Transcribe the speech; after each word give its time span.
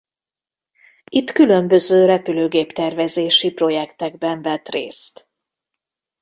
Itt 1.11 1.31
különböző 1.31 2.05
repülőgép-tervezési 2.05 3.51
projektekben 3.51 4.41
vett 4.41 4.69
részt. 4.69 5.27